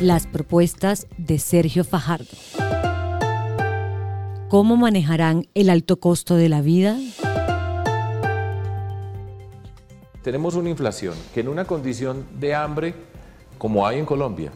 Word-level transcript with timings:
Las 0.00 0.28
propuestas 0.28 1.08
de 1.16 1.40
Sergio 1.40 1.82
Fajardo. 1.82 2.30
¿Cómo 4.48 4.76
manejarán 4.76 5.48
el 5.54 5.70
alto 5.70 5.98
costo 5.98 6.36
de 6.36 6.48
la 6.48 6.60
vida? 6.62 6.96
Tenemos 10.22 10.54
una 10.54 10.70
inflación 10.70 11.14
que 11.34 11.40
en 11.40 11.48
una 11.48 11.64
condición 11.64 12.24
de 12.38 12.54
hambre, 12.54 12.94
como 13.58 13.88
hay 13.88 13.98
en 13.98 14.06
Colombia, 14.06 14.52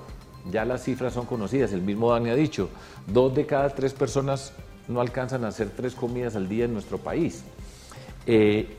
ya 0.48 0.64
las 0.64 0.84
cifras 0.84 1.14
son 1.14 1.26
conocidas, 1.26 1.72
el 1.72 1.82
mismo 1.82 2.12
Dani 2.12 2.30
ha 2.30 2.36
dicho, 2.36 2.68
dos 3.08 3.34
de 3.34 3.44
cada 3.44 3.68
tres 3.70 3.94
personas 3.94 4.52
no 4.86 5.00
alcanzan 5.00 5.44
a 5.44 5.48
hacer 5.48 5.70
tres 5.70 5.96
comidas 5.96 6.36
al 6.36 6.48
día 6.48 6.66
en 6.66 6.72
nuestro 6.72 6.98
país. 6.98 7.42
Eh, 8.26 8.76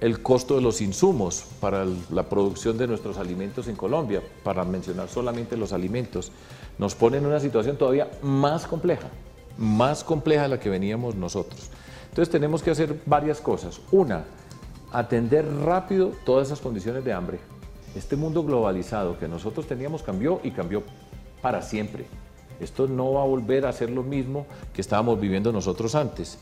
el 0.00 0.22
costo 0.22 0.56
de 0.56 0.60
los 0.60 0.80
insumos 0.80 1.44
para 1.60 1.86
la 2.10 2.24
producción 2.28 2.76
de 2.76 2.86
nuestros 2.86 3.16
alimentos 3.16 3.66
en 3.68 3.76
Colombia, 3.76 4.22
para 4.42 4.64
mencionar 4.64 5.08
solamente 5.08 5.56
los 5.56 5.72
alimentos, 5.72 6.32
nos 6.78 6.94
pone 6.94 7.16
en 7.16 7.26
una 7.26 7.40
situación 7.40 7.76
todavía 7.76 8.10
más 8.22 8.66
compleja, 8.66 9.08
más 9.56 10.04
compleja 10.04 10.42
de 10.42 10.48
la 10.48 10.60
que 10.60 10.68
veníamos 10.68 11.14
nosotros. 11.14 11.70
Entonces 12.10 12.30
tenemos 12.30 12.62
que 12.62 12.70
hacer 12.70 13.00
varias 13.06 13.40
cosas. 13.40 13.80
Una, 13.90 14.24
atender 14.92 15.46
rápido 15.64 16.12
todas 16.24 16.48
esas 16.48 16.60
condiciones 16.60 17.04
de 17.04 17.12
hambre. 17.12 17.38
Este 17.94 18.16
mundo 18.16 18.44
globalizado 18.44 19.18
que 19.18 19.28
nosotros 19.28 19.66
teníamos 19.66 20.02
cambió 20.02 20.40
y 20.42 20.50
cambió 20.50 20.82
para 21.40 21.62
siempre. 21.62 22.06
Esto 22.60 22.86
no 22.86 23.12
va 23.12 23.22
a 23.22 23.26
volver 23.26 23.66
a 23.66 23.72
ser 23.72 23.90
lo 23.90 24.02
mismo 24.02 24.46
que 24.74 24.80
estábamos 24.80 25.20
viviendo 25.20 25.52
nosotros 25.52 25.94
antes. 25.94 26.38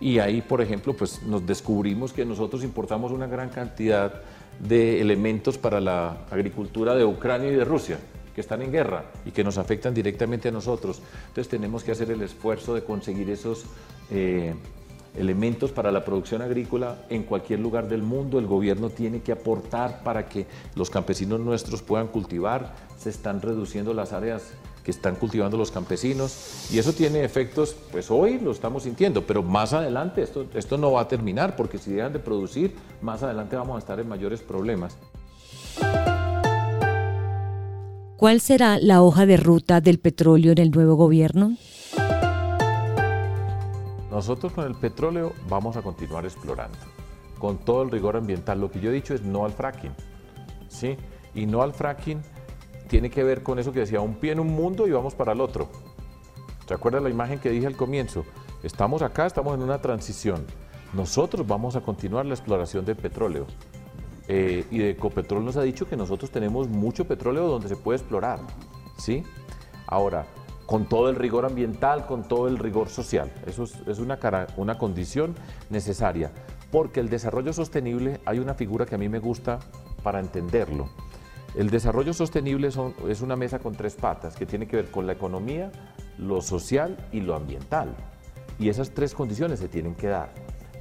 Y 0.00 0.18
ahí, 0.20 0.42
por 0.42 0.60
ejemplo, 0.60 0.94
pues 0.94 1.22
nos 1.22 1.44
descubrimos 1.46 2.12
que 2.12 2.24
nosotros 2.24 2.62
importamos 2.62 3.10
una 3.10 3.26
gran 3.26 3.48
cantidad 3.48 4.22
de 4.60 5.00
elementos 5.00 5.58
para 5.58 5.80
la 5.80 6.24
agricultura 6.30 6.94
de 6.94 7.04
Ucrania 7.04 7.50
y 7.50 7.54
de 7.54 7.64
Rusia, 7.64 7.98
que 8.34 8.40
están 8.40 8.62
en 8.62 8.70
guerra 8.70 9.04
y 9.24 9.30
que 9.32 9.42
nos 9.42 9.58
afectan 9.58 9.94
directamente 9.94 10.48
a 10.48 10.52
nosotros. 10.52 11.00
Entonces 11.28 11.48
tenemos 11.48 11.82
que 11.82 11.92
hacer 11.92 12.10
el 12.10 12.22
esfuerzo 12.22 12.74
de 12.74 12.84
conseguir 12.84 13.28
esos 13.30 13.64
eh, 14.10 14.54
elementos 15.16 15.72
para 15.72 15.90
la 15.90 16.04
producción 16.04 16.42
agrícola 16.42 16.98
en 17.08 17.24
cualquier 17.24 17.58
lugar 17.58 17.88
del 17.88 18.02
mundo. 18.02 18.38
El 18.38 18.46
gobierno 18.46 18.90
tiene 18.90 19.20
que 19.20 19.32
aportar 19.32 20.02
para 20.04 20.28
que 20.28 20.46
los 20.76 20.90
campesinos 20.90 21.40
nuestros 21.40 21.82
puedan 21.82 22.08
cultivar. 22.08 22.74
Se 22.96 23.10
están 23.10 23.42
reduciendo 23.42 23.92
las 23.94 24.12
áreas 24.12 24.52
que 24.88 24.92
están 24.92 25.16
cultivando 25.16 25.58
los 25.58 25.70
campesinos 25.70 26.70
y 26.72 26.78
eso 26.78 26.94
tiene 26.94 27.22
efectos, 27.22 27.76
pues 27.92 28.10
hoy 28.10 28.40
lo 28.40 28.52
estamos 28.52 28.84
sintiendo, 28.84 29.26
pero 29.26 29.42
más 29.42 29.74
adelante 29.74 30.22
esto, 30.22 30.46
esto 30.54 30.78
no 30.78 30.92
va 30.92 31.02
a 31.02 31.08
terminar 31.08 31.56
porque 31.56 31.76
si 31.76 31.92
dejan 31.92 32.14
de 32.14 32.20
producir, 32.20 32.74
más 33.02 33.22
adelante 33.22 33.54
vamos 33.54 33.76
a 33.76 33.80
estar 33.80 34.00
en 34.00 34.08
mayores 34.08 34.40
problemas. 34.40 34.96
¿Cuál 38.16 38.40
será 38.40 38.78
la 38.78 39.02
hoja 39.02 39.26
de 39.26 39.36
ruta 39.36 39.82
del 39.82 39.98
petróleo 39.98 40.52
en 40.52 40.58
el 40.58 40.70
nuevo 40.70 40.94
gobierno? 40.94 41.54
Nosotros 44.10 44.54
con 44.54 44.64
el 44.64 44.74
petróleo 44.74 45.34
vamos 45.50 45.76
a 45.76 45.82
continuar 45.82 46.24
explorando, 46.24 46.78
con 47.38 47.58
todo 47.58 47.82
el 47.82 47.90
rigor 47.90 48.16
ambiental. 48.16 48.58
Lo 48.58 48.70
que 48.70 48.80
yo 48.80 48.88
he 48.88 48.94
dicho 48.94 49.12
es 49.12 49.20
no 49.20 49.44
al 49.44 49.52
fracking, 49.52 49.92
¿sí? 50.68 50.96
Y 51.34 51.44
no 51.44 51.60
al 51.60 51.74
fracking 51.74 52.22
tiene 52.88 53.10
que 53.10 53.22
ver 53.22 53.42
con 53.42 53.58
eso 53.58 53.72
que 53.72 53.80
decía, 53.80 54.00
un 54.00 54.16
pie 54.16 54.32
en 54.32 54.40
un 54.40 54.48
mundo 54.48 54.86
y 54.86 54.90
vamos 54.90 55.14
para 55.14 55.32
el 55.32 55.40
otro. 55.40 55.68
¿Se 56.66 56.74
acuerda 56.74 57.00
la 57.00 57.10
imagen 57.10 57.38
que 57.38 57.50
dije 57.50 57.66
al 57.66 57.76
comienzo? 57.76 58.24
Estamos 58.62 59.02
acá, 59.02 59.26
estamos 59.26 59.54
en 59.54 59.62
una 59.62 59.80
transición. 59.80 60.44
Nosotros 60.92 61.46
vamos 61.46 61.76
a 61.76 61.80
continuar 61.82 62.26
la 62.26 62.34
exploración 62.34 62.84
del 62.84 62.96
petróleo. 62.96 63.46
Eh, 64.26 64.66
y 64.70 64.78
de 64.78 64.90
Ecopetrol 64.90 65.44
nos 65.44 65.56
ha 65.56 65.62
dicho 65.62 65.88
que 65.88 65.96
nosotros 65.96 66.30
tenemos 66.30 66.68
mucho 66.68 67.06
petróleo 67.06 67.46
donde 67.46 67.68
se 67.68 67.76
puede 67.76 67.98
explorar. 67.98 68.40
¿sí? 68.98 69.22
Ahora, 69.86 70.26
con 70.66 70.86
todo 70.86 71.08
el 71.08 71.16
rigor 71.16 71.46
ambiental, 71.46 72.04
con 72.04 72.28
todo 72.28 72.48
el 72.48 72.58
rigor 72.58 72.90
social. 72.90 73.32
Eso 73.46 73.64
es, 73.64 73.98
una, 73.98 74.18
una 74.58 74.76
condición 74.76 75.34
necesaria. 75.70 76.30
Porque 76.70 77.00
el 77.00 77.08
desarrollo 77.08 77.54
sostenible, 77.54 78.20
hay 78.26 78.38
una 78.38 78.52
figura 78.52 78.84
que 78.84 78.94
a 78.94 78.98
mí 78.98 79.08
me 79.08 79.18
gusta 79.18 79.60
para 80.02 80.20
entenderlo. 80.20 80.90
El 81.54 81.70
desarrollo 81.70 82.12
sostenible 82.12 82.68
es 83.08 83.20
una 83.20 83.36
mesa 83.36 83.58
con 83.58 83.74
tres 83.74 83.94
patas 83.94 84.36
que 84.36 84.46
tiene 84.46 84.66
que 84.66 84.76
ver 84.76 84.90
con 84.90 85.06
la 85.06 85.14
economía, 85.14 85.72
lo 86.18 86.40
social 86.42 86.96
y 87.10 87.20
lo 87.20 87.34
ambiental. 87.34 87.94
Y 88.58 88.68
esas 88.68 88.90
tres 88.90 89.14
condiciones 89.14 89.58
se 89.58 89.68
tienen 89.68 89.94
que 89.94 90.08
dar. 90.08 90.30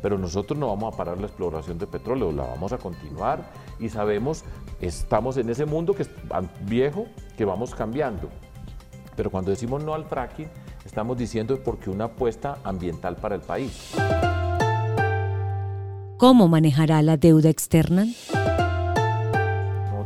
Pero 0.02 0.18
nosotros 0.18 0.60
no 0.60 0.68
vamos 0.68 0.94
a 0.94 0.98
parar 0.98 1.18
la 1.18 1.28
exploración 1.28 1.78
de 1.78 1.88
petróleo, 1.88 2.32
la 2.32 2.44
vamos 2.44 2.72
a 2.74 2.78
continuar 2.78 3.50
y 3.80 3.90
sabemos, 3.90 4.44
estamos 4.80 5.38
en 5.38 5.50
ese 5.50 5.66
mundo 5.66 5.96
que 5.96 6.04
es 6.04 6.10
viejo, 6.66 7.08
que 7.36 7.46
vamos 7.46 7.74
cambiando. 7.74 8.30
Pero 9.16 9.32
cuando 9.32 9.50
decimos 9.50 9.84
no 9.84 9.96
al 9.96 10.06
fracking, 10.06 10.50
estamos 10.86 11.18
diciendo 11.18 11.60
porque 11.64 11.90
una 11.90 12.06
apuesta 12.06 12.60
ambiental 12.64 13.16
para 13.16 13.36
el 13.36 13.42
país. 13.42 13.96
¿Cómo 16.18 16.48
manejará 16.48 17.02
la 17.02 17.18
deuda 17.18 17.50
externa? 17.50 18.06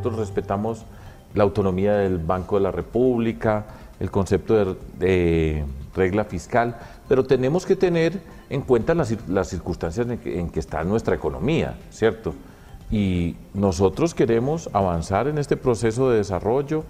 Nosotros 0.01 0.27
respetamos 0.27 0.83
la 1.35 1.43
autonomía 1.43 1.93
del 1.93 2.17
Banco 2.17 2.55
de 2.55 2.63
la 2.63 2.71
República, 2.71 3.65
el 3.99 4.09
concepto 4.09 4.75
de, 4.97 5.63
regla 5.93 6.23
fiscal, 6.23 6.75
pero 7.07 7.23
tenemos 7.23 7.67
que 7.67 7.75
tener 7.75 8.19
en 8.49 8.61
cuenta 8.61 8.95
las, 8.95 9.09
circunstancias 9.47 10.07
en 10.09 10.49
que, 10.49 10.59
está 10.59 10.83
nuestra 10.83 11.13
economía, 11.13 11.77
¿cierto? 11.91 12.33
Y 12.89 13.35
nosotros 13.53 14.15
queremos 14.15 14.71
avanzar 14.73 15.27
en 15.27 15.37
este 15.37 15.55
proceso 15.55 16.09
de 16.09 16.17
desarrollo, 16.17 16.83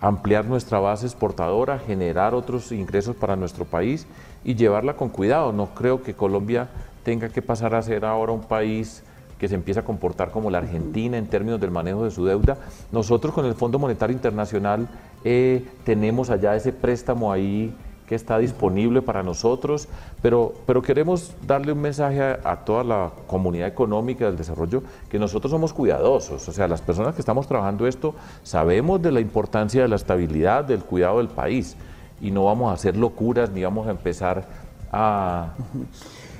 ampliar 0.00 0.44
nuestra 0.44 0.80
base 0.80 1.06
exportadora, 1.06 1.78
generar 1.78 2.34
otros 2.34 2.72
ingresos 2.72 3.14
para 3.14 3.36
nuestro 3.36 3.64
país 3.64 4.08
y 4.42 4.56
llevarla 4.56 4.96
con 4.96 5.08
cuidado. 5.08 5.52
No 5.52 5.72
creo 5.72 6.02
que 6.02 6.14
Colombia 6.14 6.68
tenga 7.04 7.28
que 7.28 7.42
pasar 7.42 7.76
a 7.76 7.82
ser 7.82 8.04
ahora 8.04 8.32
un 8.32 8.42
país 8.42 9.04
que 9.40 9.48
se 9.48 9.54
empieza 9.54 9.80
a 9.80 9.84
comportar 9.84 10.30
como 10.30 10.50
la 10.50 10.58
Argentina 10.58 11.16
en 11.16 11.26
términos 11.26 11.58
del 11.58 11.70
manejo 11.70 12.04
de 12.04 12.10
su 12.10 12.26
deuda. 12.26 12.58
Nosotros 12.92 13.32
con 13.32 13.46
el 13.46 13.54
Fondo 13.54 13.78
Monetario 13.78 14.14
Internacional 14.14 14.86
eh, 15.24 15.64
tenemos 15.84 16.28
allá 16.28 16.54
ese 16.54 16.74
préstamo 16.74 17.32
ahí 17.32 17.74
que 18.06 18.16
está 18.16 18.38
disponible 18.38 19.02
para 19.02 19.22
nosotros, 19.22 19.88
pero, 20.20 20.52
pero 20.66 20.82
queremos 20.82 21.32
darle 21.46 21.72
un 21.72 21.80
mensaje 21.80 22.20
a, 22.20 22.56
toda 22.66 22.84
la 22.84 23.12
comunidad 23.28 23.68
económica 23.68 24.26
del 24.26 24.36
desarrollo 24.36 24.82
que 25.08 25.18
nosotros 25.18 25.50
somos 25.52 25.72
cuidadosos, 25.72 26.48
o 26.48 26.52
sea, 26.52 26.66
las 26.66 26.82
personas 26.82 27.14
que 27.14 27.20
estamos 27.20 27.46
trabajando 27.46 27.86
esto 27.86 28.14
sabemos 28.42 29.00
de 29.00 29.12
la 29.12 29.20
importancia 29.20 29.80
de 29.80 29.88
la 29.88 29.96
estabilidad, 29.96 30.64
del 30.64 30.80
cuidado 30.80 31.18
del 31.18 31.28
país 31.28 31.76
y 32.20 32.30
no 32.32 32.44
vamos 32.44 32.70
a 32.70 32.74
hacer 32.74 32.96
locuras 32.96 33.50
ni 33.50 33.62
vamos 33.62 33.86
a 33.86 33.92
empezar 33.92 34.44
a 34.92 35.54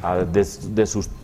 a 0.02 0.24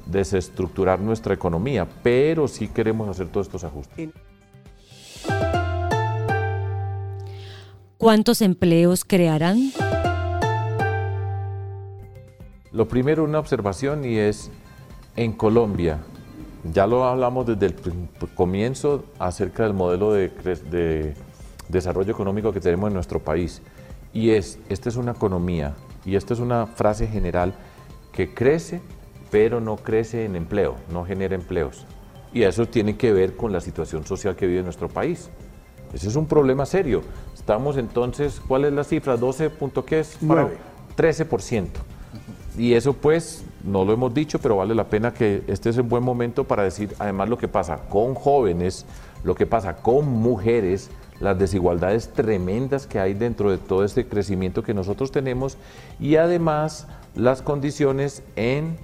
desestructurar 0.07 1.01
nuestra 1.01 1.35
economía, 1.35 1.87
pero 2.03 2.49
sí 2.49 2.69
queremos 2.69 3.09
hacer 3.09 3.29
todos 3.29 3.47
estos 3.47 3.65
ajustes. 3.65 4.11
¿Cuántos 7.99 8.43
empleos 8.43 9.05
crearán? 9.05 9.73
Lo 12.73 12.87
primero, 12.87 13.25
una 13.25 13.39
observación 13.39 14.05
y 14.05 14.19
es 14.19 14.51
en 15.17 15.33
Colombia. 15.33 15.99
Ya 16.73 16.87
lo 16.87 17.05
hablamos 17.05 17.47
desde 17.47 17.67
el 17.67 17.75
comienzo 18.35 19.05
acerca 19.19 19.63
del 19.63 19.73
modelo 19.73 20.13
de, 20.13 20.29
de 20.29 21.15
desarrollo 21.69 22.13
económico 22.13 22.53
que 22.53 22.61
tenemos 22.61 22.89
en 22.89 22.95
nuestro 22.95 23.21
país. 23.21 23.63
Y 24.13 24.31
es, 24.31 24.59
esta 24.69 24.89
es 24.89 24.97
una 24.97 25.13
economía, 25.13 25.75
y 26.05 26.17
esta 26.17 26.35
es 26.35 26.41
una 26.41 26.67
frase 26.67 27.07
general 27.07 27.55
que 28.17 28.33
crece, 28.33 28.81
pero 29.31 29.61
no 29.61 29.77
crece 29.77 30.25
en 30.25 30.37
empleo, 30.37 30.77
no 30.91 31.05
genera 31.05 31.35
empleos. 31.35 31.87
Y 32.33 32.43
eso 32.43 32.67
tiene 32.67 32.97
que 32.97 33.13
ver 33.13 33.37
con 33.37 33.53
la 33.53 33.61
situación 33.61 34.07
social 34.07 34.35
que 34.35 34.47
vive 34.47 34.63
nuestro 34.63 34.89
país. 34.89 35.31
Ese 35.93 36.09
es 36.09 36.17
un 36.17 36.27
problema 36.27 36.67
serio. 36.67 37.03
Estamos 37.35 37.77
entonces, 37.77 38.41
¿cuál 38.47 38.65
es 38.65 38.73
la 38.73 38.85
cifra? 38.85 39.17
12. 39.17 39.53
¿Qué 39.87 40.01
es? 40.01 40.19
13%. 40.21 41.67
Y 42.59 42.73
eso 42.73 42.95
pues, 42.95 43.45
no 43.63 43.85
lo 43.85 43.93
hemos 43.93 44.15
dicho, 44.15 44.39
pero 44.39 44.57
vale 44.57 44.75
la 44.75 44.89
pena 44.89 45.13
que 45.13 45.43
este 45.47 45.69
es 45.69 45.77
un 45.77 45.89
buen 45.89 46.03
momento 46.03 46.45
para 46.45 46.63
decir 46.63 46.95
además 46.99 47.29
lo 47.29 47.37
que 47.37 47.49
pasa 47.49 47.81
con 47.89 48.15
jóvenes, 48.15 48.87
lo 49.25 49.35
que 49.35 49.47
pasa 49.47 49.77
con 49.77 50.09
mujeres, 50.09 50.91
las 51.21 51.39
desigualdades 51.39 52.13
tremendas 52.13 52.87
que 52.87 52.99
hay 52.99 53.13
dentro 53.13 53.51
de 53.51 53.59
todo 53.59 53.85
este 53.85 54.07
crecimiento 54.07 54.63
que 54.63 54.73
nosotros 54.73 55.13
tenemos 55.13 55.59
y 56.01 56.17
además 56.17 56.87
las 57.17 57.41
condiciones 57.43 58.23
en 58.37 58.77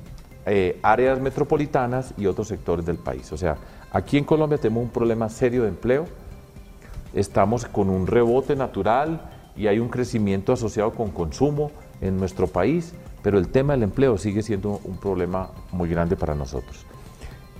eh, 0.46 0.80
áreas 0.82 1.20
metropolitanas 1.20 2.14
y 2.16 2.26
otros 2.26 2.48
sectores 2.48 2.84
del 2.84 2.96
país. 2.96 3.30
O 3.32 3.36
sea, 3.36 3.58
aquí 3.92 4.18
en 4.18 4.24
Colombia 4.24 4.58
tenemos 4.58 4.82
un 4.82 4.90
problema 4.90 5.28
serio 5.28 5.62
de 5.62 5.68
empleo, 5.68 6.06
estamos 7.14 7.66
con 7.66 7.90
un 7.90 8.06
rebote 8.06 8.56
natural 8.56 9.30
y 9.54 9.66
hay 9.66 9.78
un 9.78 9.88
crecimiento 9.88 10.52
asociado 10.52 10.92
con 10.92 11.10
consumo 11.10 11.70
en 12.00 12.16
nuestro 12.16 12.46
país, 12.46 12.94
pero 13.22 13.38
el 13.38 13.48
tema 13.48 13.74
del 13.74 13.84
empleo 13.84 14.16
sigue 14.16 14.42
siendo 14.42 14.80
un 14.82 14.96
problema 14.96 15.50
muy 15.70 15.88
grande 15.90 16.16
para 16.16 16.34
nosotros. 16.34 16.86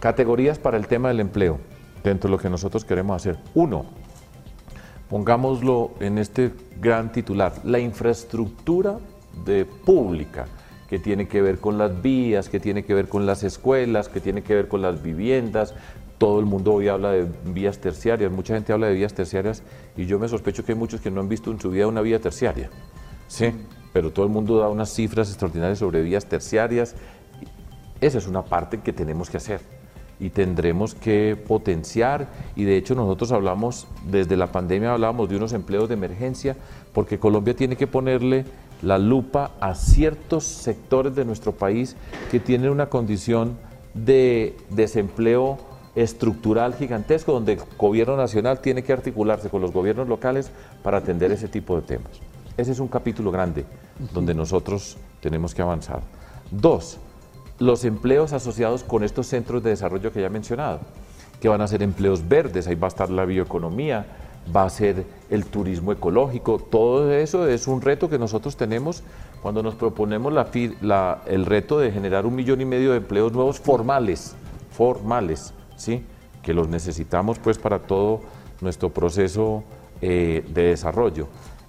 Categorías 0.01 0.59
para 0.59 0.79
el 0.79 0.89
tema 0.89 1.09
del 1.09 1.21
empleo, 1.21 1.59
dentro 2.03 2.29
de 2.29 2.37
lo 2.37 2.43
que 2.43 2.51
nosotros 2.51 2.85
queremos 2.85 3.15
hacer. 3.15 3.39
Uno, 3.55 3.85
pongámoslo 5.09 5.93
en 6.01 6.19
este 6.19 6.53
gran 6.81 7.13
titular, 7.13 7.53
la 7.63 7.79
infraestructura 7.79 8.99
de 9.45 9.65
pública 9.67 10.47
que 10.93 10.99
tiene 10.99 11.27
que 11.27 11.41
ver 11.41 11.59
con 11.59 11.79
las 11.79 12.03
vías, 12.03 12.51
que 12.51 12.61
tiene 12.61 12.85
que 12.85 12.93
ver 12.93 13.09
con 13.09 13.25
las 13.25 13.45
escuelas, 13.45 14.11
que 14.11 14.21
tiene 14.21 14.43
que 14.43 14.55
ver 14.55 14.69
con 14.69 14.83
las 14.83 15.03
viviendas. 15.03 15.73
Todo 16.19 16.39
el 16.39 16.45
mundo 16.45 16.75
hoy 16.75 16.89
habla 16.89 17.13
de 17.13 17.27
vías 17.47 17.79
terciarias, 17.79 18.31
mucha 18.31 18.53
gente 18.53 18.75
habla 18.75 18.89
de 18.89 18.93
vías 18.93 19.15
terciarias 19.15 19.63
y 19.97 20.05
yo 20.05 20.19
me 20.19 20.29
sospecho 20.29 20.67
que 20.67 20.73
hay 20.73 20.79
muchos 20.79 21.01
que 21.01 21.11
no 21.11 21.23
han 21.23 21.31
visto 21.31 21.51
en 21.51 21.59
su 21.59 21.71
vida 21.71 21.87
una 21.87 22.03
vía 22.03 22.21
terciaria. 22.21 22.69
Sí, 23.27 23.55
pero 23.95 24.11
todo 24.11 24.27
el 24.27 24.31
mundo 24.31 24.59
da 24.59 24.69
unas 24.69 24.93
cifras 24.93 25.31
extraordinarias 25.31 25.79
sobre 25.79 26.03
vías 26.03 26.27
terciarias. 26.27 26.95
Esa 28.03 28.19
es 28.19 28.27
una 28.27 28.45
parte 28.45 28.81
que 28.81 28.93
tenemos 28.93 29.31
que 29.31 29.39
hacer 29.39 29.63
y 30.21 30.29
tendremos 30.29 30.95
que 30.95 31.43
potenciar 31.49 32.29
y 32.55 32.65
de 32.65 32.77
hecho 32.77 32.95
nosotros 32.95 33.33
hablamos, 33.33 33.87
desde 34.11 34.37
la 34.37 34.53
pandemia 34.53 34.93
hablábamos 34.93 35.31
de 35.31 35.37
unos 35.37 35.55
empleos 35.55 35.89
de 35.89 35.95
emergencia 35.95 36.55
porque 36.93 37.19
Colombia 37.19 37.57
tiene 37.57 37.77
que 37.77 37.87
ponerle 37.87 38.45
la 38.83 38.99
lupa 38.99 39.53
a 39.61 39.75
ciertos 39.75 40.45
sectores 40.45 41.15
de 41.15 41.25
nuestro 41.25 41.53
país 41.53 41.97
que 42.31 42.41
tienen 42.41 42.71
una 42.71 42.87
condición 42.87 43.57
de 43.95 44.57
desempleo 44.71 45.59
estructural 45.95 46.75
gigantesco, 46.75 47.33
donde 47.33 47.55
el 47.55 47.61
gobierno 47.79 48.17
nacional 48.17 48.61
tiene 48.61 48.83
que 48.83 48.93
articularse 48.93 49.51
con 49.51 49.61
los 49.61 49.73
gobiernos 49.73 50.09
locales 50.09 50.51
para 50.83 50.99
atender 50.99 51.31
ese 51.33 51.49
tipo 51.49 51.77
de 51.77 51.83
temas. 51.83 52.13
Ese 52.57 52.73
es 52.73 52.81
un 52.81 52.89
capítulo 52.89 53.31
grande 53.31 53.65
donde 54.13 54.35
nosotros 54.35 54.97
tenemos 55.21 55.55
que 55.55 55.63
avanzar. 55.63 56.01
Dos, 56.51 56.99
los 57.59 57.85
empleos 57.85 58.33
asociados 58.33 58.83
con 58.83 59.05
estos 59.05 59.27
centros 59.27 59.63
de 59.63 59.71
desarrollo 59.71 60.13
que 60.13 60.21
ya 60.21 60.27
he 60.27 60.31
mencionado, 60.31 60.81
que 61.41 61.49
van 61.49 61.61
a 61.61 61.69
ser 61.69 61.83
empleos 61.83 62.29
verdes, 62.29 62.67
ahí 62.67 62.75
va 62.75 62.87
a 62.87 62.89
estar 62.89 63.11
la 63.11 63.25
bioeconomía, 63.25 64.07
va 64.55 64.65
a 64.65 64.71
ser 64.71 65.05
el 65.31 65.47
turismo 65.47 65.93
ecológico, 65.93 66.59
todo 66.59 67.13
eso 67.13 67.47
es 67.47 67.67
un 67.67 67.81
reto 67.81 68.09
que 68.09 68.19
nosotros 68.19 68.57
tenemos 68.57 69.03
cuando 69.41 69.63
nos 69.63 69.75
proponemos 69.75 70.33
el 71.27 71.47
reto 71.47 71.79
de 71.79 71.91
generar 71.91 72.27
un 72.27 72.35
millón 72.35 72.61
y 72.61 72.65
medio 72.65 72.93
de 72.93 72.99
empleos 72.99 73.33
nuevos 73.33 73.61
formales, 73.61 74.35
formales, 74.71 75.53
¿sí? 75.77 76.05
que 76.43 76.55
los 76.55 76.69
necesitamos 76.69 77.39
pues 77.39 77.59
para 77.59 77.81
todo 77.81 78.21
nuestro 78.61 78.91
proceso 78.91 79.65
eh, 80.01 80.45
de 80.49 80.63
desarrollo. 80.65 81.29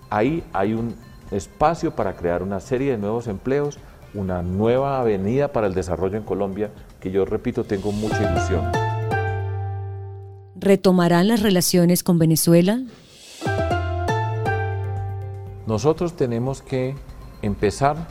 Ahí 0.09 0.43
hay 0.53 0.73
un 0.73 0.95
espacio 1.31 1.95
para 1.95 2.15
crear 2.15 2.43
una 2.43 2.59
serie 2.59 2.91
de 2.91 2.97
nuevos 2.97 3.27
empleos, 3.27 3.79
una 4.13 4.43
nueva 4.43 4.99
avenida 4.99 5.51
para 5.51 5.67
el 5.67 5.73
desarrollo 5.73 6.17
en 6.17 6.23
Colombia, 6.23 6.69
que 6.99 7.11
yo 7.11 7.25
repito, 7.25 7.63
tengo 7.63 7.91
mucha 7.91 8.31
ilusión. 8.31 8.92
¿Retomarán 10.63 11.27
las 11.27 11.41
relaciones 11.41 12.03
con 12.03 12.17
Venezuela? 12.17 12.79
Nosotros 15.67 16.15
tenemos 16.15 16.61
que 16.61 16.95
empezar 17.41 18.07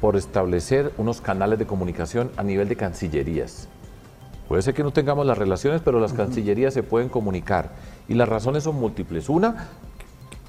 por 0.00 0.16
establecer 0.16 0.94
unos 0.96 1.20
canales 1.20 1.58
de 1.58 1.66
comunicación 1.66 2.30
a 2.38 2.42
nivel 2.42 2.70
de 2.70 2.76
cancillerías. 2.76 3.68
Puede 4.48 4.62
ser 4.62 4.72
que 4.72 4.82
no 4.82 4.92
tengamos 4.92 5.26
las 5.26 5.36
relaciones, 5.36 5.82
pero 5.84 6.00
las 6.00 6.14
cancillerías 6.14 6.72
se 6.72 6.82
pueden 6.82 7.10
comunicar. 7.10 7.72
Y 8.08 8.14
las 8.14 8.30
razones 8.30 8.64
son 8.64 8.76
múltiples. 8.76 9.28
Una, 9.28 9.68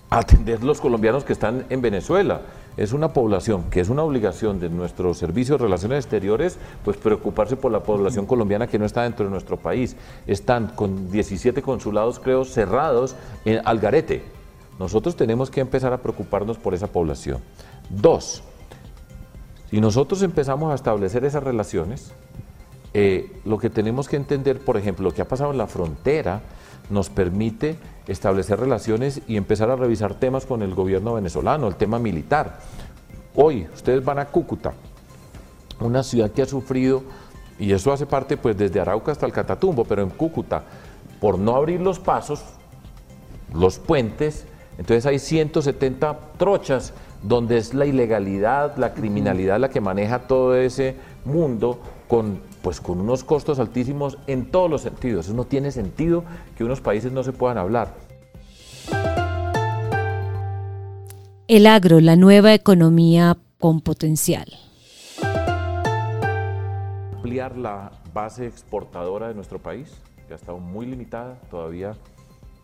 atender 0.10 0.64
los 0.64 0.80
colombianos 0.80 1.26
que 1.26 1.34
están 1.34 1.66
en 1.70 1.82
Venezuela. 1.82 2.44
Es 2.78 2.94
una 2.94 3.12
población 3.12 3.64
que 3.70 3.82
es 3.82 3.90
una 3.90 4.04
obligación 4.04 4.60
de 4.60 4.70
nuestro 4.70 5.14
servicio 5.14 5.58
de 5.58 5.64
relaciones 5.64 6.06
exteriores, 6.06 6.58
pues 6.86 6.98
preocuparse 6.98 7.58
por 7.58 7.72
la 7.72 7.84
población 7.84 8.26
colombiana 8.26 8.68
que 8.68 8.80
no 8.80 8.86
está 8.86 9.04
dentro 9.04 9.26
de 9.26 9.32
nuestro 9.32 9.58
país. 9.58 9.98
Están 10.26 10.68
con 10.68 11.12
17 11.12 11.62
consulados, 11.62 12.20
creo, 12.20 12.46
cerrados 12.46 13.16
en 13.44 13.62
Algarete. 13.66 14.24
Nosotros 14.80 15.16
tenemos 15.16 15.52
que 15.52 15.62
empezar 15.62 15.92
a 15.94 16.02
preocuparnos 16.02 16.58
por 16.58 16.74
esa 16.74 16.88
población. 16.88 17.40
Dos, 17.90 18.42
si 19.70 19.80
nosotros 19.80 20.22
empezamos 20.22 20.72
a 20.72 20.76
establecer 20.76 21.24
esas 21.24 21.44
relaciones, 21.44 22.14
eh, 22.94 23.32
lo 23.46 23.58
que 23.58 23.70
tenemos 23.70 24.10
que 24.10 24.18
entender, 24.18 24.60
por 24.60 24.76
ejemplo, 24.76 25.06
lo 25.06 25.14
que 25.14 25.22
ha 25.22 25.28
pasado 25.28 25.52
en 25.52 25.58
la 25.58 25.68
frontera, 25.68 26.42
nos 26.92 27.10
permite 27.10 27.78
establecer 28.08 28.60
relaciones 28.60 29.22
y 29.28 29.38
empezar 29.38 29.70
a 29.70 29.76
revisar 29.76 30.16
temas 30.16 30.46
con 30.46 30.62
el 30.62 30.76
gobierno 30.76 31.14
venezolano, 31.14 31.68
el 31.68 31.76
tema 31.76 32.00
militar. 32.00 32.60
Hoy 33.36 33.68
ustedes 33.74 34.04
van 34.04 34.20
a 34.20 34.26
Cúcuta, 34.26 34.74
una 35.80 36.04
ciudad 36.04 36.32
que 36.32 36.42
ha 36.42 36.46
sufrido, 36.46 37.02
y 37.58 37.72
eso 37.72 37.94
hace 37.94 38.06
parte 38.06 38.38
pues 38.38 38.58
desde 38.58 38.80
Arauca 38.80 39.12
hasta 39.12 39.26
el 39.26 39.32
Catatumbo, 39.32 39.86
pero 39.86 40.02
en 40.02 40.10
Cúcuta, 40.10 40.64
por 41.20 41.40
no 41.40 41.56
abrir 41.56 41.80
los 41.80 42.00
pasos, 42.00 42.44
los 43.54 43.80
puentes, 43.80 44.46
entonces 44.78 45.06
hay 45.06 45.20
170 45.20 46.18
trochas 46.38 46.94
donde 47.22 47.58
es 47.58 47.74
la 47.74 47.86
ilegalidad, 47.86 48.78
la 48.78 48.94
criminalidad 48.94 49.60
la 49.60 49.70
que 49.70 49.82
maneja 49.82 50.28
todo 50.28 50.56
ese 50.56 50.96
mundo 51.24 51.80
con 52.08 52.40
pues 52.62 52.82
con 52.82 53.00
unos 53.00 53.24
costos 53.24 53.60
altísimos 53.60 54.18
en 54.28 54.52
todos 54.52 54.70
los 54.70 54.82
sentidos. 54.82 55.26
Eso 55.26 55.36
no 55.36 55.46
tiene 55.46 55.72
sentido 55.72 56.24
que 56.58 56.64
unos 56.64 56.82
países 56.82 57.12
no 57.12 57.24
se 57.24 57.34
puedan 57.34 57.58
hablar. 57.58 57.96
El 61.48 61.68
agro, 61.68 62.00
la 62.00 62.16
nueva 62.16 62.54
economía 62.54 63.38
con 63.60 63.82
potencial. 63.82 64.48
Ampliar 67.16 67.58
la 67.58 67.92
base 68.14 68.48
exportadora 68.48 69.28
de 69.28 69.34
nuestro 69.34 69.60
país, 69.60 69.92
que 70.28 70.34
ha 70.34 70.38
estado 70.38 70.60
muy 70.60 70.86
limitada, 70.86 71.40
todavía 71.50 71.98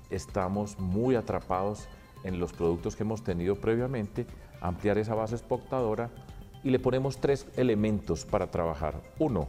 estamos 0.10 0.80
muy 0.80 1.16
atrapados 1.16 1.88
en 2.24 2.40
los 2.40 2.54
productos 2.54 2.96
que 2.96 3.04
hemos 3.04 3.24
tenido 3.24 3.56
previamente, 3.56 4.26
ampliar 4.62 4.98
esa 4.98 5.16
base 5.16 5.36
exportadora 5.36 6.10
y 6.64 6.70
le 6.70 6.80
ponemos 6.80 7.18
tres 7.18 7.46
elementos 7.58 8.26
para 8.26 8.48
trabajar. 8.48 9.02
Uno, 9.20 9.48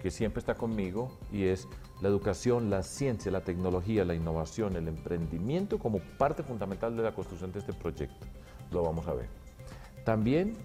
que 0.00 0.10
siempre 0.10 0.40
está 0.40 0.54
conmigo 0.54 1.10
y 1.30 1.44
es 1.44 1.68
la 2.00 2.08
educación, 2.08 2.70
la 2.70 2.82
ciencia, 2.82 3.30
la 3.30 3.42
tecnología, 3.42 4.04
la 4.04 4.14
innovación, 4.14 4.76
el 4.76 4.88
emprendimiento 4.88 5.78
como 5.78 5.98
parte 6.18 6.42
fundamental 6.42 6.96
de 6.96 7.02
la 7.02 7.12
construcción 7.12 7.52
de 7.52 7.58
este 7.58 7.72
proyecto. 7.72 8.26
Lo 8.70 8.82
vamos 8.82 9.06
a 9.08 9.14
ver. 9.14 9.28
También 10.04 10.56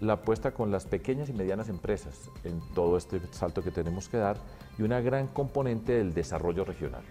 la 0.00 0.14
apuesta 0.14 0.52
con 0.52 0.70
las 0.70 0.86
pequeñas 0.86 1.28
y 1.28 1.32
medianas 1.32 1.68
empresas 1.68 2.30
en 2.44 2.60
todo 2.74 2.96
este 2.96 3.20
salto 3.30 3.62
que 3.62 3.70
tenemos 3.70 4.08
que 4.08 4.16
dar 4.16 4.38
y 4.78 4.82
una 4.82 5.00
gran 5.00 5.28
componente 5.28 5.92
del 5.92 6.14
desarrollo 6.14 6.64
regional. 6.64 7.02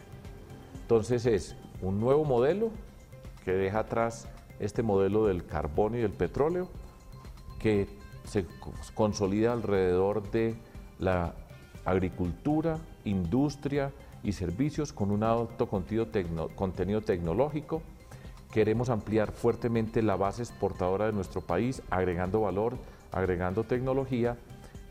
Entonces 0.82 1.26
es 1.26 1.56
un 1.82 2.00
nuevo 2.00 2.26
modelo 2.26 2.72
que 3.46 3.52
deja 3.52 3.80
atrás 3.80 4.28
este 4.60 4.84
modelo 4.84 5.26
del 5.26 5.46
carbón 5.46 5.96
y 5.96 6.00
del 6.00 6.12
petróleo 6.12 6.68
que 7.60 7.88
se 8.26 8.46
consolida 8.94 9.54
alrededor 9.54 10.30
de 10.32 10.56
la 11.00 11.36
agricultura, 11.86 12.78
industria 13.06 13.92
y 14.24 14.34
servicios 14.34 14.94
con 14.94 15.12
un 15.12 15.24
alto 15.24 15.68
contenido, 15.68 17.02
tecnológico. 17.02 17.82
Queremos 18.52 18.90
ampliar 18.90 19.32
fuertemente 19.32 20.02
la 20.02 20.16
base 20.16 20.44
exportadora 20.44 21.08
de 21.08 21.12
nuestro 21.12 21.42
país, 21.42 21.82
agregando 21.90 22.42
valor, 22.42 22.78
agregando 23.12 23.64
tecnología, 23.64 24.38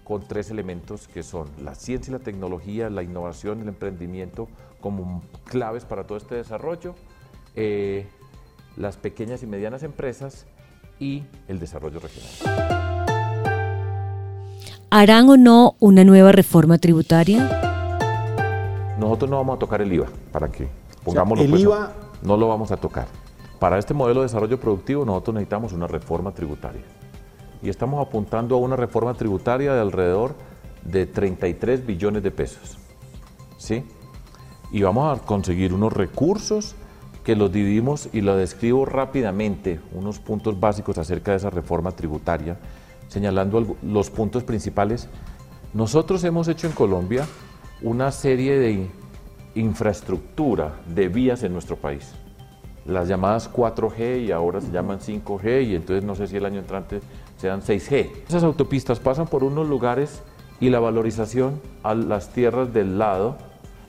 con 0.04 0.26
tres 0.26 0.50
elementos 0.50 1.06
que 1.06 1.22
son 1.22 1.48
la 1.62 1.74
ciencia 1.76 2.10
y 2.10 2.18
la 2.18 2.24
tecnología, 2.24 2.90
la 2.90 3.04
innovación 3.04 3.58
y 3.58 3.62
el 3.62 3.68
emprendimiento 3.68 4.48
como 4.80 5.22
claves 5.44 5.84
para 5.84 6.04
todo 6.04 6.18
este 6.18 6.34
desarrollo, 6.34 6.96
eh, 7.54 8.08
las 8.76 8.96
pequeñas 8.96 9.42
y 9.44 9.46
medianas 9.46 9.84
empresas 9.84 10.46
y 10.98 11.22
el 11.46 11.60
desarrollo 11.60 12.00
regional. 12.00 12.81
¿Harán 14.94 15.26
o 15.30 15.38
no 15.38 15.74
una 15.80 16.04
nueva 16.04 16.32
reforma 16.32 16.76
tributaria? 16.76 17.48
Nosotros 18.98 19.30
no 19.30 19.38
vamos 19.38 19.56
a 19.56 19.58
tocar 19.58 19.80
el 19.80 19.90
IVA, 19.90 20.08
para 20.30 20.52
que 20.52 20.68
pongámoslo. 21.02 21.42
el 21.42 21.50
pues, 21.50 21.62
IVA 21.62 21.92
no, 22.20 22.36
lo 22.36 22.46
vamos 22.46 22.72
a 22.72 22.76
tocar. 22.76 23.06
Para 23.58 23.78
este 23.78 23.94
modelo 23.94 24.20
de 24.20 24.26
desarrollo 24.26 24.60
productivo 24.60 25.06
nosotros 25.06 25.32
necesitamos 25.32 25.72
una 25.72 25.86
reforma 25.86 26.32
tributaria. 26.32 26.82
Y 27.62 27.70
estamos 27.70 28.06
apuntando 28.06 28.54
a 28.56 28.58
una 28.58 28.76
reforma 28.76 29.14
tributaria 29.14 29.72
de 29.72 29.80
alrededor 29.80 30.34
de 30.84 31.06
33 31.06 31.86
billones 31.86 32.22
de 32.22 32.30
pesos. 32.30 32.76
¿Sí? 33.56 33.84
Y 34.72 34.82
vamos 34.82 35.18
a 35.18 35.22
conseguir 35.24 35.72
unos 35.72 35.94
recursos 35.94 36.74
que 37.24 37.34
los 37.34 37.50
dividimos 37.50 38.10
y 38.12 38.20
lo 38.20 38.36
describo 38.36 38.84
rápidamente, 38.84 39.80
unos 39.94 40.18
puntos 40.18 40.60
básicos 40.60 40.98
acerca 40.98 41.30
de 41.30 41.38
esa 41.38 41.48
reforma 41.48 41.92
tributaria 41.92 42.58
señalando 43.12 43.76
los 43.82 44.08
puntos 44.08 44.42
principales. 44.42 45.06
Nosotros 45.74 46.24
hemos 46.24 46.48
hecho 46.48 46.66
en 46.66 46.72
Colombia 46.72 47.26
una 47.82 48.10
serie 48.10 48.58
de 48.58 48.86
infraestructura 49.54 50.80
de 50.86 51.08
vías 51.08 51.42
en 51.42 51.52
nuestro 51.52 51.76
país. 51.76 52.14
Las 52.86 53.08
llamadas 53.08 53.52
4G 53.52 54.24
y 54.24 54.32
ahora 54.32 54.62
se 54.62 54.72
llaman 54.72 54.98
5G 54.98 55.66
y 55.66 55.74
entonces 55.76 56.02
no 56.02 56.14
sé 56.14 56.26
si 56.26 56.36
el 56.36 56.46
año 56.46 56.58
entrante 56.58 57.00
sean 57.36 57.60
6G. 57.60 58.24
Esas 58.28 58.44
autopistas 58.44 58.98
pasan 58.98 59.26
por 59.26 59.44
unos 59.44 59.68
lugares 59.68 60.22
y 60.58 60.70
la 60.70 60.80
valorización 60.80 61.60
a 61.82 61.94
las 61.94 62.30
tierras 62.30 62.72
del 62.72 62.98
lado 62.98 63.36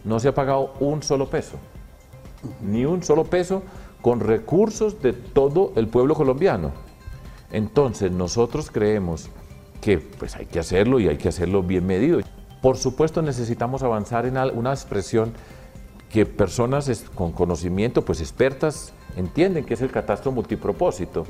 no 0.04 0.20
se 0.20 0.28
ha 0.28 0.34
pagado 0.34 0.74
un 0.82 1.02
solo 1.02 1.30
peso. 1.30 1.58
ni 2.62 2.84
un 2.84 3.04
solo 3.04 3.24
peso 3.24 3.64
con 4.02 4.20
recursos 4.20 5.02
de 5.02 5.14
todo 5.14 5.72
el 5.78 5.88
pueblo 5.88 6.14
colombiano. 6.14 6.72
Entonces 7.54 8.12
nosotros 8.12 8.70
creemos 8.70 9.30
que 9.80 10.00
pues 10.00 10.36
hay 10.36 10.48
que 10.48 10.60
hacerlo 10.60 11.00
y 11.00 11.08
hay 11.08 11.18
que 11.18 11.30
hacerlo 11.30 11.64
bien 11.64 11.86
medido. 11.86 12.20
Por 12.62 12.78
supuesto 12.78 13.22
necesitamos 13.22 13.84
avanzar 13.84 14.26
en 14.26 14.38
una 14.38 14.72
expresión 14.72 15.34
que 16.12 16.26
personas 16.26 17.06
con 17.16 17.32
conocimiento, 17.32 18.06
pues 18.06 18.22
expertas, 18.22 18.94
entienden 19.16 19.66
que 19.66 19.74
es 19.74 19.82
el 19.82 19.92
catastro 19.92 20.32
multipropósito. 20.32 21.26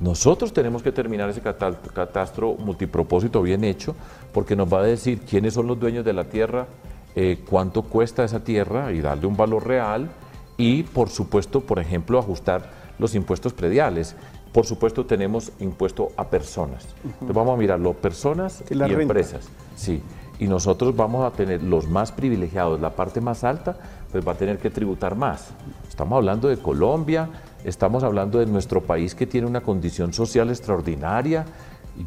Nosotros 0.00 0.52
tenemos 0.52 0.82
que 0.82 0.92
terminar 0.92 1.28
ese 1.28 1.40
catastro 1.40 2.54
multipropósito 2.54 3.42
bien 3.42 3.64
hecho, 3.64 3.96
porque 4.32 4.54
nos 4.54 4.72
va 4.72 4.78
a 4.78 4.84
decir 4.84 5.20
quiénes 5.20 5.54
son 5.54 5.66
los 5.66 5.78
dueños 5.78 6.04
de 6.04 6.12
la 6.12 6.24
tierra, 6.24 6.66
eh, 7.14 7.40
cuánto 7.48 7.82
cuesta 7.82 8.24
esa 8.24 8.44
tierra 8.44 8.92
y 8.92 9.00
darle 9.00 9.26
un 9.26 9.36
valor 9.36 9.66
real, 9.66 10.08
y 10.56 10.84
por 10.84 11.08
supuesto, 11.08 11.60
por 11.60 11.80
ejemplo, 11.80 12.18
ajustar 12.18 12.70
los 12.98 13.14
impuestos 13.14 13.52
prediales. 13.52 14.14
Por 14.52 14.66
supuesto, 14.66 15.06
tenemos 15.06 15.52
impuesto 15.60 16.12
a 16.16 16.28
personas. 16.28 16.86
Entonces 17.04 17.34
vamos 17.34 17.54
a 17.54 17.56
mirarlo, 17.56 17.94
personas 17.94 18.62
y, 18.70 18.80
empresas. 18.82 19.48
Sí 19.76 20.02
y 20.42 20.48
nosotros 20.48 20.96
vamos 20.96 21.24
a 21.24 21.30
tener 21.30 21.62
los 21.62 21.86
más 21.88 22.10
privilegiados, 22.10 22.80
la 22.80 22.96
parte 22.96 23.20
más 23.20 23.44
alta, 23.44 23.76
pues 24.10 24.26
va 24.26 24.32
a 24.32 24.34
tener 24.34 24.58
que 24.58 24.70
tributar 24.70 25.14
más. 25.14 25.50
Estamos 25.88 26.16
hablando 26.16 26.48
de 26.48 26.56
Colombia, 26.56 27.28
estamos 27.62 28.02
hablando 28.02 28.40
de 28.40 28.46
nuestro 28.46 28.82
país 28.82 29.14
que 29.14 29.24
tiene 29.24 29.46
una 29.46 29.60
condición 29.60 30.12
social 30.12 30.50
extraordinaria. 30.50 31.44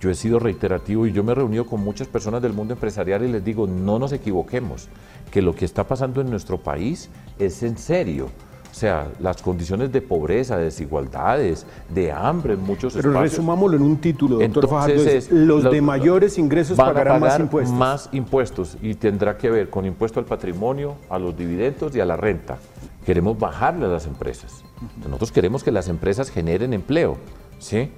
Yo 0.02 0.10
he 0.10 0.16
sido 0.16 0.40
reiterativo 0.40 1.08
y 1.08 1.14
yo 1.14 1.24
me 1.24 1.32
he 1.32 1.36
reunido 1.36 1.66
con 1.66 1.80
muchas 1.80 2.10
personas 2.10 2.42
del 2.42 2.52
mundo 2.52 2.74
empresarial 2.74 3.24
y 3.24 3.32
les 3.32 3.46
digo, 3.46 3.68
no 3.68 4.00
nos 4.00 4.12
equivoquemos, 4.12 4.90
que 5.32 5.42
lo 5.42 5.56
que 5.56 5.64
está 5.64 5.86
pasando 5.86 6.20
en 6.20 6.30
nuestro 6.30 6.58
país 6.58 7.10
es 7.40 7.64
en 7.64 7.78
serio. 7.78 8.28
O 8.76 8.78
sea, 8.78 9.08
las 9.22 9.42
condiciones 9.42 9.90
de 9.90 10.02
pobreza, 10.02 10.58
de 10.58 10.66
desigualdades, 10.66 11.66
de 11.88 12.12
hambre 12.12 12.56
en 12.56 12.60
muchos 12.60 12.94
Pero 12.94 13.14
resumámoslo 13.22 13.78
en 13.78 13.84
un 13.84 13.96
título, 13.96 14.38
doctor 14.38 14.68
Fajardo, 14.68 15.02
los, 15.32 15.64
de 15.64 15.82
mayores 15.82 16.38
ingresos 16.38 16.76
pagarán 16.76 17.22
más 17.22 17.40
impuestos. 17.40 17.74
más 17.74 18.10
impuestos 18.12 18.78
y 18.82 18.96
tendrá 18.96 19.38
que 19.38 19.50
ver 19.50 19.70
con 19.70 19.86
impuesto 19.86 20.20
al 20.20 20.26
patrimonio, 20.26 20.96
a 21.10 21.18
los 21.18 21.38
dividendos 21.38 21.96
y 21.96 22.02
a 22.02 22.06
la 22.06 22.18
renta. 22.18 22.58
Queremos 23.06 23.40
bajarle 23.40 23.86
a 23.86 23.88
las 23.88 24.08
empresas. 24.08 24.66
Nosotros 24.98 25.32
queremos 25.32 25.64
que 25.64 25.72
las 25.72 25.88
empresas 25.88 26.30
generen 26.30 26.74
empleo, 26.74 27.16
¿sí? 27.60 27.94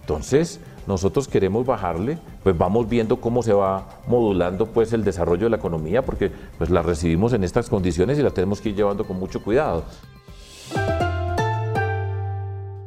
Entonces, 0.00 0.58
nosotros 0.88 1.28
queremos 1.28 1.64
bajarle, 1.64 2.18
pues 2.42 2.58
vamos 2.58 2.88
viendo 2.88 3.20
cómo 3.20 3.44
se 3.44 3.52
va 3.52 3.86
modulando 4.08 4.66
pues 4.66 4.92
el 4.92 5.04
desarrollo 5.04 5.44
de 5.44 5.50
la 5.50 5.56
economía, 5.56 6.04
porque 6.04 6.32
pues 6.58 6.68
la 6.68 6.82
recibimos 6.82 7.32
en 7.32 7.44
estas 7.44 7.68
condiciones 7.68 8.18
y 8.18 8.22
la 8.22 8.30
tenemos 8.30 8.60
que 8.60 8.70
ir 8.70 8.74
llevando 8.74 9.04
con 9.04 9.20
mucho 9.20 9.40
cuidado. 9.40 9.84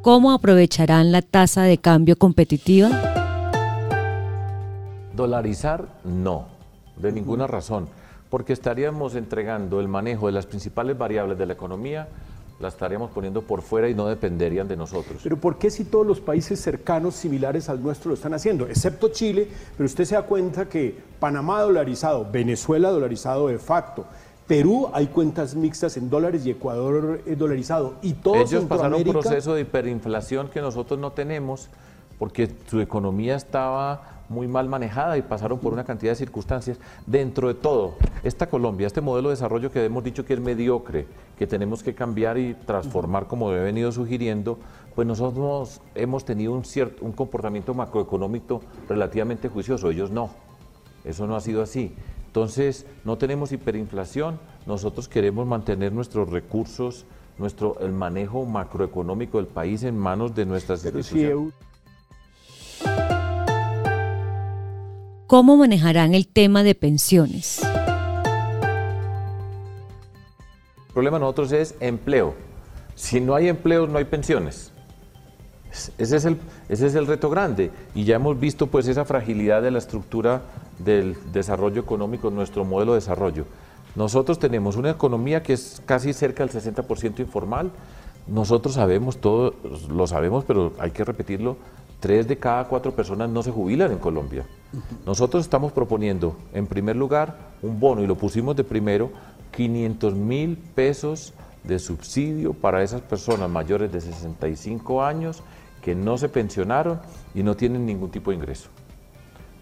¿Cómo 0.02 0.32
aprovecharán 0.32 1.12
la 1.12 1.22
tasa 1.22 1.64
de 1.64 1.78
cambio 1.78 2.16
competitiva? 2.16 2.90
Dolarizar, 5.14 5.90
no, 6.06 6.46
de 6.96 7.12
ninguna 7.12 7.48
razón, 7.48 7.90
porque 8.30 8.54
estaríamos 8.54 9.16
entregando 9.16 9.82
el 9.82 9.90
manejo 9.90 10.28
de 10.28 10.32
las 10.32 10.46
principales 10.46 10.98
variables 10.98 11.38
de 11.38 11.46
la 11.46 11.52
economía 11.52 12.08
la 12.60 12.68
estaríamos 12.68 13.12
poniendo 13.12 13.42
por 13.42 13.62
fuera 13.62 13.90
y 13.90 13.96
no 13.96 14.08
dependerían 14.08 14.68
de 14.68 14.76
nosotros. 14.76 15.22
Pero 15.24 15.38
¿por 15.38 15.58
qué 15.58 15.72
si 15.72 15.86
todos 15.86 16.06
los 16.06 16.20
países 16.20 16.60
cercanos 16.60 17.16
similares 17.16 17.70
al 17.70 17.82
nuestro 17.82 18.10
lo 18.10 18.16
están 18.16 18.34
haciendo? 18.34 18.68
Excepto 18.68 19.10
Chile, 19.10 19.48
pero 19.78 19.86
usted 19.86 20.04
se 20.04 20.16
da 20.16 20.24
cuenta 20.24 20.68
que 20.68 20.94
Panamá 21.20 21.62
dolarizado, 21.62 22.30
Venezuela 22.30 22.90
dolarizado 22.90 23.48
de 23.48 23.60
facto, 23.60 24.06
Perú 24.50 24.90
hay 24.94 25.06
cuentas 25.06 25.54
mixtas 25.54 25.96
en 25.96 26.10
dólares 26.10 26.44
y 26.44 26.50
Ecuador 26.50 27.22
es 27.28 27.38
dolarizado. 27.38 27.94
Y 28.02 28.14
todos 28.14 28.52
Ellos 28.52 28.66
pasaron 28.66 28.96
un 28.96 29.04
proceso 29.04 29.54
de 29.54 29.62
hiperinflación 29.62 30.48
que 30.48 30.60
nosotros 30.60 31.00
no 31.00 31.12
tenemos 31.12 31.70
porque 32.18 32.50
su 32.66 32.82
economía 32.82 33.36
estaba 33.36 34.24
muy 34.28 34.48
mal 34.48 34.68
manejada 34.68 35.20
y 35.20 35.22
pasaron 35.22 35.60
por 35.60 35.72
una 35.72 35.84
cantidad 35.84 36.14
de 36.14 36.16
circunstancias. 36.16 36.80
Dentro 37.06 37.48
de 37.48 37.54
todo, 37.54 37.94
esta 38.24 38.50
Colombia, 38.50 38.88
este 38.88 39.02
modelo 39.02 39.30
de 39.30 39.36
desarrollo 39.36 39.72
que 39.72 39.86
hemos 39.86 40.04
dicho 40.04 40.26
que 40.26 40.34
es 40.34 40.40
mediocre, 40.40 41.06
que 41.38 41.46
tenemos 41.46 41.84
que 41.84 41.94
cambiar 41.94 42.40
y 42.40 42.56
transformar 42.56 43.28
como 43.28 43.54
he 43.54 43.60
venido 43.60 43.92
sugiriendo, 43.92 44.58
pues 44.96 45.08
nosotros 45.08 45.80
hemos 45.94 46.26
tenido 46.26 46.54
un, 46.54 46.66
cierto, 46.66 47.06
un 47.06 47.12
comportamiento 47.12 47.76
macroeconómico 47.76 48.64
relativamente 48.88 49.48
juicioso, 49.48 49.92
ellos 49.92 50.10
no. 50.10 50.32
Eso 51.06 51.28
no 51.28 51.36
ha 51.36 51.42
sido 51.42 51.62
así. 51.62 51.94
Entonces, 52.30 52.86
no 53.06 53.18
tenemos 53.18 53.52
hiperinflación, 53.52 54.40
nosotros 54.68 55.08
queremos 55.08 55.48
mantener 55.48 55.92
nuestros 55.92 56.30
recursos, 56.30 57.08
nuestro, 57.40 57.80
el 57.80 57.92
manejo 57.92 58.46
macroeconómico 58.46 59.40
del 59.40 59.48
país 59.48 59.82
en 59.82 59.98
manos 59.98 60.36
de 60.36 60.46
nuestras 60.46 60.86
instituciones. 60.86 61.56
¿Cómo 65.26 65.58
manejarán 65.58 66.14
el 66.14 66.28
tema 66.28 66.62
de 66.62 66.76
pensiones? 66.76 67.64
El 70.88 70.94
problema 70.94 71.18
de 71.18 71.22
nosotros 71.22 71.52
es 71.52 71.74
empleo. 71.80 72.36
Si 72.94 73.20
no 73.20 73.34
hay 73.34 73.48
empleo, 73.48 73.88
no 73.88 73.98
hay 73.98 74.06
pensiones. 74.06 74.72
Ese 75.98 76.16
es, 76.16 76.26
el, 76.26 76.38
ese 76.68 76.86
es 76.86 76.94
el 76.94 77.08
reto 77.08 77.32
grande 77.32 77.72
y 77.96 78.04
ya 78.04 78.18
hemos 78.18 78.40
visto 78.40 78.68
pues 78.68 78.88
esa 78.88 79.06
fragilidad 79.06 79.64
de 79.64 79.72
la 79.72 79.80
estructura 79.80 80.44
del 80.80 81.18
desarrollo 81.32 81.82
económico, 81.82 82.30
nuestro 82.30 82.66
modelo 82.66 82.94
de 82.94 83.00
desarrollo. 83.00 83.46
Nosotros 83.96 84.40
tenemos 84.40 84.76
una 84.76 84.92
economía 84.92 85.44
que 85.44 85.54
es 85.54 85.82
casi 85.86 86.14
cerca 86.14 86.46
del 86.46 86.54
60% 86.54 87.20
informal. 87.20 87.72
Nosotros 88.28 88.76
sabemos, 88.76 89.18
todo 89.18 89.56
lo 89.90 90.08
sabemos, 90.08 90.46
pero 90.46 90.74
hay 90.80 90.92
que 90.92 91.04
repetirlo, 91.04 91.58
tres 92.00 92.28
de 92.28 92.38
cada 92.38 92.68
cuatro 92.68 92.94
personas 92.94 93.30
no 93.30 93.44
se 93.44 93.52
jubilan 93.52 93.92
en 93.92 93.98
Colombia. 93.98 94.46
Nosotros 95.06 95.44
estamos 95.44 95.72
proponiendo, 95.72 96.36
en 96.54 96.68
primer 96.68 96.96
lugar, 96.96 97.36
un 97.62 97.80
bono, 97.80 98.04
y 98.04 98.08
lo 98.08 98.16
pusimos 98.16 98.56
de 98.56 98.64
primero, 98.64 99.10
500 99.52 100.14
mil 100.14 100.58
pesos 100.58 101.34
de 101.64 101.80
subsidio 101.80 102.54
para 102.54 102.84
esas 102.84 103.02
personas 103.02 103.50
mayores 103.50 103.92
de 103.92 104.00
65 104.00 105.04
años 105.04 105.44
que 105.82 105.96
no 105.96 106.18
se 106.18 106.30
pensionaron 106.30 107.00
y 107.34 107.44
no 107.44 107.56
tienen 107.56 107.86
ningún 107.86 108.12
tipo 108.12 108.32
de 108.32 108.38
ingreso. 108.38 108.70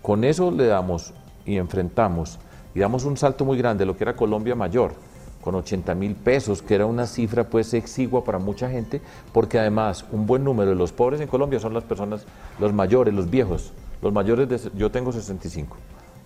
Con 0.08 0.24
eso 0.24 0.52
le 0.52 0.68
damos 0.68 1.12
y 1.46 1.58
enfrentamos 1.58 2.40
y 2.74 2.80
damos 2.80 3.04
un 3.04 3.18
salto 3.18 3.44
muy 3.44 3.58
grande 3.58 3.86
lo 3.86 3.98
que 3.98 4.06
era 4.06 4.16
Colombia 4.16 4.56
Mayor, 4.56 4.94
con 5.42 5.54
80 5.54 5.96
mil 5.96 6.16
pesos, 6.16 6.62
que 6.62 6.76
era 6.76 6.86
una 6.86 7.06
cifra 7.06 7.50
pues 7.50 7.74
exigua 7.74 8.24
para 8.24 8.40
mucha 8.40 8.70
gente, 8.70 9.02
porque 9.34 9.60
además 9.60 10.06
un 10.14 10.26
buen 10.26 10.46
número 10.46 10.70
de 10.70 10.78
los 10.78 10.94
pobres 10.94 11.20
en 11.20 11.28
Colombia 11.28 11.60
son 11.60 11.74
las 11.74 11.84
personas, 11.84 12.26
los 12.58 12.72
mayores, 12.72 13.14
los 13.14 13.30
viejos, 13.30 13.74
los 14.02 14.14
mayores 14.14 14.48
de, 14.48 14.72
yo 14.78 14.90
tengo 14.92 15.12
65. 15.12 15.76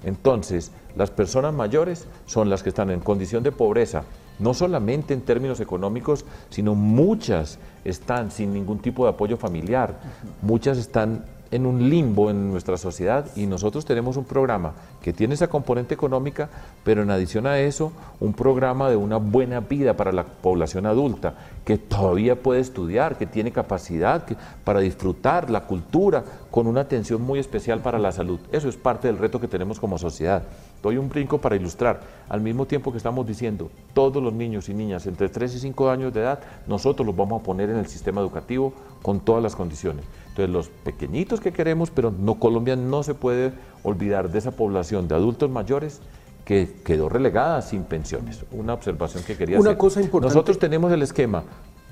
Entonces, 0.04 0.72
las 0.96 1.10
personas 1.10 1.52
mayores 1.52 2.06
son 2.28 2.52
las 2.52 2.62
que 2.62 2.70
están 2.70 2.92
en 2.92 3.00
condición 3.00 3.42
de 3.42 3.52
pobreza, 3.52 4.04
no 4.38 4.54
solamente 4.54 5.16
en 5.16 5.22
términos 5.22 5.60
económicos, 5.60 6.24
sino 6.52 6.76
muchas 6.76 7.58
están 7.84 8.30
sin 8.30 8.54
ningún 8.54 8.78
tipo 8.78 9.06
de 9.06 9.10
apoyo 9.10 9.38
familiar, 9.38 10.00
muchas 10.44 10.78
están 10.78 11.26
en 11.52 11.66
un 11.66 11.90
limbo 11.90 12.30
en 12.30 12.50
nuestra 12.50 12.78
sociedad 12.78 13.26
y 13.36 13.46
nosotros 13.46 13.86
tenemos 13.86 14.18
un 14.18 14.24
programa 14.24 14.74
que 15.02 15.14
tiene 15.14 15.34
esa 15.34 15.48
componente 15.48 15.94
económica, 15.94 16.50
pero 16.84 17.04
en 17.04 17.12
adición 17.12 17.46
a 17.46 17.60
eso, 17.60 17.92
un 18.20 18.34
programa 18.34 18.90
de 18.90 18.96
una 18.96 19.18
buena 19.18 19.60
vida 19.60 19.96
para 19.96 20.12
la 20.12 20.24
población 20.24 20.86
adulta, 20.86 21.36
que 21.66 21.78
todavía 21.78 22.42
puede 22.42 22.62
estudiar, 22.62 23.18
que 23.18 23.26
tiene 23.26 23.52
capacidad 23.52 24.26
para 24.64 24.80
disfrutar 24.80 25.50
la 25.50 25.66
cultura, 25.66 26.24
con 26.50 26.68
una 26.68 26.82
atención 26.82 27.22
muy 27.22 27.40
especial 27.40 27.82
para 27.82 28.00
la 28.00 28.12
salud. 28.12 28.40
Eso 28.52 28.70
es 28.70 28.78
parte 28.78 29.08
del 29.08 29.18
reto 29.18 29.40
que 29.40 29.48
tenemos 29.48 29.80
como 29.80 29.98
sociedad. 29.98 30.44
Doy 30.82 30.98
un 30.98 31.10
brinco 31.10 31.40
para 31.40 31.56
ilustrar. 31.56 32.02
Al 32.30 32.42
mismo 32.42 32.66
tiempo 32.66 32.92
que 32.92 32.98
estamos 32.98 33.26
diciendo, 33.28 33.70
todos 33.94 34.22
los 34.22 34.34
niños 34.34 34.70
y 34.70 34.74
niñas 34.74 35.06
entre 35.06 35.30
3 35.30 35.56
y 35.56 35.60
5 35.60 35.90
años 35.90 36.14
de 36.14 36.22
edad, 36.22 36.40
nosotros 36.68 37.06
los 37.06 37.16
vamos 37.16 37.42
a 37.42 37.44
poner 37.44 37.70
en 37.70 37.78
el 37.78 37.88
sistema 37.88 38.22
educativo 38.22 38.74
con 39.02 39.20
todas 39.20 39.44
las 39.44 39.56
condiciones. 39.56 40.06
Entonces, 40.30 40.50
los 40.50 40.70
pequeñitos 40.70 41.40
que 41.40 41.52
queremos, 41.52 41.92
pero 41.92 42.12
no 42.12 42.40
Colombia 42.40 42.76
no 42.76 43.04
se 43.04 43.14
puede 43.14 43.54
olvidar 43.84 44.32
de 44.32 44.40
esa 44.40 44.52
población 44.52 45.08
de 45.08 45.16
adultos 45.16 45.50
mayores 45.50 46.02
que 46.46 46.70
quedó 46.84 47.10
relegada 47.10 47.62
sin 47.62 47.84
pensiones. 47.84 48.44
Una 48.52 48.74
observación 48.74 49.24
que 49.24 49.38
quería 49.38 49.60
Una 49.60 49.78
cosa 49.78 50.02
importante. 50.02 50.34
Nosotros 50.34 50.58
tenemos 50.58 50.92
el 50.92 51.02
esquema 51.02 51.44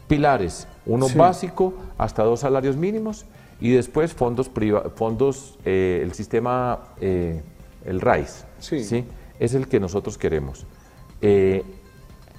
pilares, 0.09 0.67
uno 0.85 1.07
básico 1.15 1.73
hasta 1.97 2.23
dos 2.23 2.41
salarios 2.41 2.75
mínimos 2.75 3.25
y 3.61 3.71
después 3.71 4.13
fondos 4.13 4.49
fondos 4.95 5.57
eh, 5.63 6.01
el 6.03 6.13
sistema 6.13 6.79
eh, 6.99 7.43
el 7.85 8.01
RAIS, 8.01 8.45
sí. 8.59 9.05
es 9.39 9.53
el 9.53 9.67
que 9.67 9.79
nosotros 9.79 10.17
queremos. 10.17 10.65
Eh, 11.21 11.63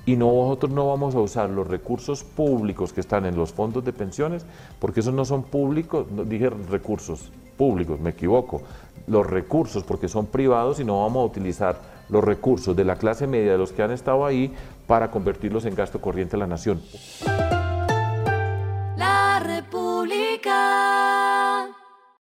y 0.07 0.17
nosotros 0.17 0.73
no 0.73 0.89
vamos 0.89 1.15
a 1.15 1.21
usar 1.21 1.51
los 1.51 1.67
recursos 1.67 2.25
públicos 2.25 2.93
que 2.93 3.01
están 3.01 3.27
en 3.27 3.37
los 3.37 3.53
fondos 3.53 3.85
de 3.85 3.93
pensiones, 3.93 4.47
porque 4.79 5.01
esos 5.01 5.15
no 5.15 5.25
son 5.25 5.45
públicos, 5.45 6.07
dije 6.27 6.51
recursos 6.51 7.31
públicos, 7.57 8.01
me 8.01 8.11
equivoco, 8.11 8.63
los 9.07 9.27
recursos 9.27 9.85
porque 9.85 10.09
son 10.09 10.27
privados 10.27 10.81
y 10.81 10.85
no 10.85 11.03
vamos 11.03 11.23
a 11.23 11.27
utilizar 11.27 11.81
los 12.09 12.25
recursos 12.25 12.75
de 12.75 12.85
la 12.85 12.97
clase 12.97 13.27
media 13.27 13.53
de 13.53 13.59
los 13.59 13.73
que 13.73 13.83
han 13.83 13.91
estado 13.93 14.25
ahí 14.25 14.53
para 14.87 15.11
convertirlos 15.11 15.65
en 15.67 15.75
gasto 15.75 16.01
corriente 16.01 16.33
de 16.33 16.39
la 16.39 16.47
nación. 16.47 16.81